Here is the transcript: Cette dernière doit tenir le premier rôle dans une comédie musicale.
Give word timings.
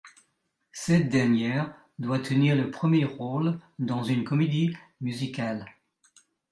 Cette 0.71 1.09
dernière 1.09 1.75
doit 1.99 2.17
tenir 2.17 2.55
le 2.55 2.71
premier 2.71 3.05
rôle 3.05 3.59
dans 3.77 4.01
une 4.03 4.23
comédie 4.23 4.75
musicale. 4.99 5.67